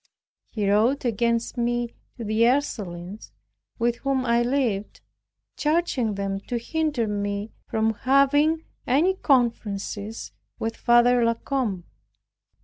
He 0.49 0.67
wrote 0.67 1.05
against 1.05 1.59
me 1.59 1.93
to 2.17 2.23
the 2.23 2.41
Ursulines 2.49 3.31
with 3.77 3.97
whom 3.97 4.25
I 4.25 4.41
lived, 4.41 5.01
charging 5.57 6.15
them 6.15 6.39
to 6.47 6.57
hinder 6.57 7.05
me 7.07 7.51
from 7.67 7.93
having 7.93 8.65
any 8.87 9.13
conferences 9.13 10.31
with 10.57 10.75
Father 10.75 11.23
La 11.23 11.35
Combe. 11.35 11.83